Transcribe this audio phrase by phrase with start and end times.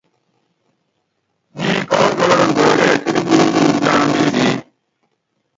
[1.61, 4.53] Yiik ɔ́píkɔ́lɔn kuɛ́kɛt é tubuny tuukútán pesée.